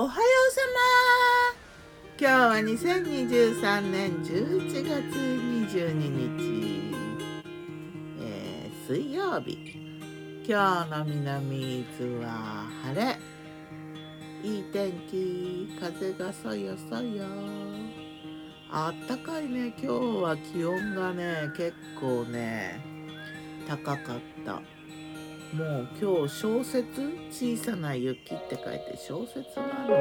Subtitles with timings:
[0.00, 0.60] おはようさ
[1.52, 2.18] ま。
[2.18, 5.14] 今日は2023年11月
[5.74, 5.92] 22
[6.38, 6.94] 日、
[8.18, 9.58] えー、水曜日。
[10.48, 13.18] 今日の南伊豆は晴れ。
[14.42, 17.26] いい天気風がそよそよ。
[18.70, 19.74] あったかいね。
[19.76, 22.82] 今日は気温がね結構ね
[23.68, 24.62] 高かった。
[25.52, 26.86] もう今日小説
[27.28, 29.96] 小さな雪って書いて小説なのにね。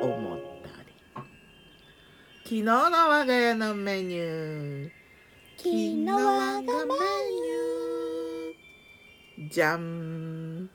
[0.00, 0.92] と思ったり。
[2.44, 4.90] 昨日の我が家のメニュー。
[5.56, 9.50] 昨日我がメニュー。
[9.50, 10.70] じゃん。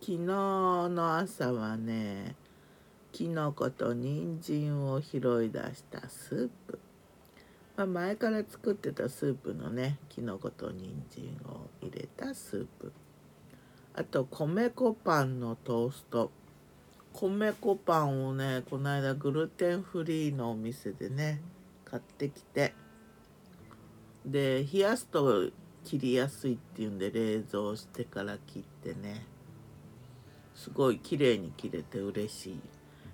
[0.00, 2.36] 昨日の朝はね
[3.12, 6.78] きのこと人参を拾い出したスープ。
[7.82, 12.92] まあ、前から作ってたスープのねきのこと人参を入れたスープ。
[13.94, 16.30] あと米粉パンのトースト。
[17.12, 21.40] 米粉パンをねこの間グルテンフリーのお店でね
[21.84, 22.72] 買ってきて。
[24.24, 25.50] で冷やすと
[25.84, 29.26] 切りやすいっていうんで冷蔵してから切ってね。
[30.54, 32.60] すごい綺麗に切れて嬉しい。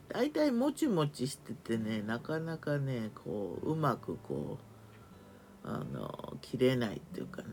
[0.09, 4.59] 大体もちもちしててねなかなかねこううまくこ
[5.65, 7.49] うあの切れないっていうかね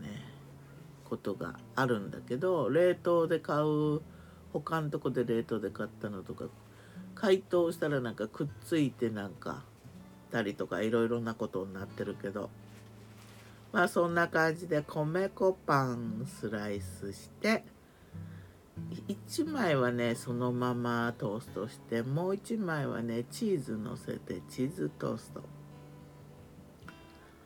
[1.04, 4.00] ことがあるんだけど冷凍で買う
[4.52, 6.46] 他のとこで冷凍で買ったのとか
[7.14, 9.62] 解凍したらなんかくっついてなんか
[10.30, 12.50] たりとかいろいろなことになってるけど
[13.72, 17.64] まあそんな感じで米粉パンスライスして
[19.08, 25.42] 1枚はねそのままトーストしてもう1枚はねチーズのせてチーズトースト。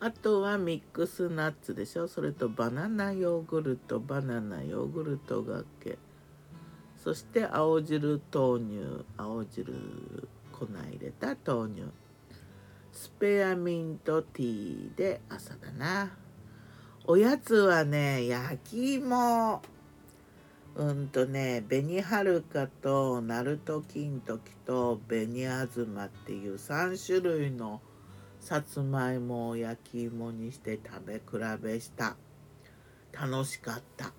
[0.01, 2.09] あとはミックスナッツでしょ？
[2.09, 5.99] それとバナナヨーグルトバナナヨーグルトがけ。
[6.97, 9.05] そして青汁豆乳。
[9.17, 9.75] 青汁
[10.53, 11.83] 粉入れた豆乳。
[12.93, 16.11] スペアミントティーで朝だな。
[17.05, 19.61] おやつはね焼き芋。
[20.77, 27.81] うんとね紅はるかと鳴門金時と紅あずまっていう3種類の
[28.39, 32.17] さつまいもを焼き芋にして食べ比べした。
[33.13, 34.13] 楽しかった、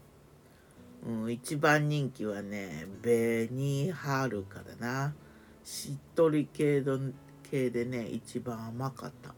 [1.07, 5.13] うん、一番人気はね紅はるかだな。
[5.63, 6.83] しっとり系
[7.49, 9.33] 系でね一番甘かった。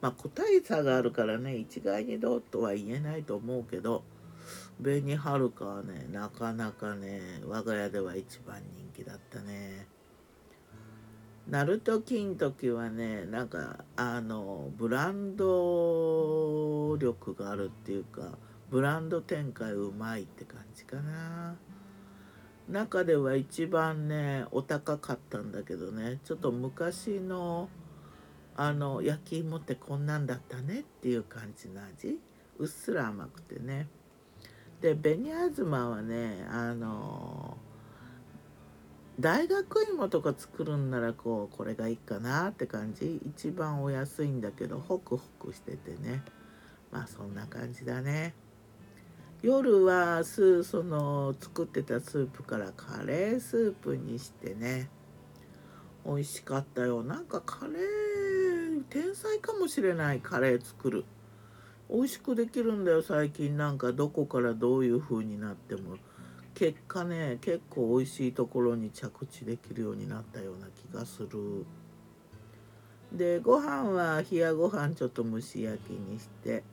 [0.00, 4.04] まあ個体差があるからね一概にどうとは言えないと思うけど
[4.82, 9.86] 紅はるかはねなかなかね我が家では一番人気だったね。
[11.48, 18.32] ナルト金時はねなんかあのブランド力があるっていうか
[18.68, 21.56] ブランド展開うまいって感じかな。
[22.68, 27.68] 中では一番ねお高かったんだけどねちょっと昔の
[28.56, 32.18] あの焼き芋ってこんなんだったねっていう感じの味。
[32.58, 33.86] うっすら甘くてね。
[34.80, 37.56] で紅あずまはねあの
[39.18, 43.18] 大学芋とか作るんならこうこれがいいかなって感じ。
[43.26, 46.22] 一番お安いんだけどホクホクしててね。
[46.92, 48.34] まあそんな感じだね。
[49.42, 54.90] 夜はスその作ってたスープからカレースープにしてね。
[56.04, 57.02] 美味しかったよ。
[57.02, 60.20] なんかカレー天才かもしれない。
[60.20, 61.04] カレー作る。
[61.88, 63.56] 美味しくできるんだよ最近。
[63.56, 65.96] なんかどこからどういう風になっても。
[66.54, 71.64] 結果ね結構美味しいところに着地できるようになったような気がする。
[73.12, 76.64] でご飯は冷やご飯ちょっと蒸し焼きにして。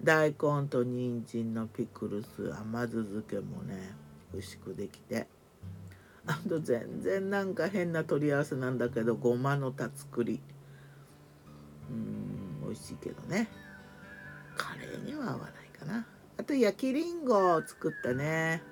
[0.00, 3.96] 大根と人参のピクルス甘酢漬けもね
[4.32, 5.26] 美味しくできて。
[6.26, 10.40] あと全然なんか変な取り合わせなんだけどごまのた作り。
[11.90, 13.48] うん美味しいけどね。
[14.58, 16.04] カレーには合わないかな。
[16.36, 18.62] あと焼きりんごを作ったね。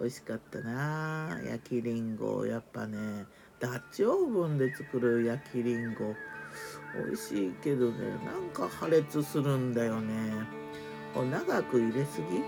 [0.00, 1.38] 美味しかったな。
[1.44, 3.26] 焼きりんごやっぱね
[3.60, 6.14] ダッチオーブンで作る焼きりんご。
[7.04, 10.14] 美味しいけどねなんか破裂するんだよね。
[11.14, 12.42] 長く入れすぎ？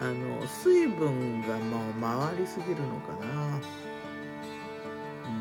[0.00, 3.60] あの水分がもう回りすぎるのかな。
[5.26, 5.40] うん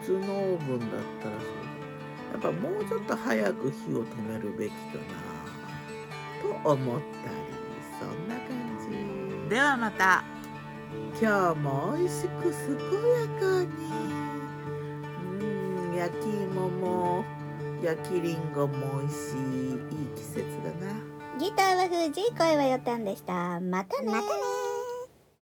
[0.00, 0.88] 普通のオーブンだっ
[1.22, 1.52] たらそう
[2.32, 5.37] やっぱもうちょっと早く火を止めるべきかな。
[6.42, 7.36] と思ったり
[7.98, 8.46] そんな感
[9.44, 9.48] じ。
[9.50, 10.24] ではまた。
[11.20, 13.68] 今日も美味しく健やかに。
[15.40, 17.24] うん焼き芋も
[17.82, 20.92] 焼きりんごも美味しいいい季節だな。
[21.38, 23.60] ギターは藤井声はよたんでした。
[23.60, 24.57] またねまたね